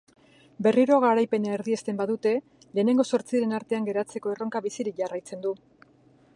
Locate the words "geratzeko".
3.91-4.35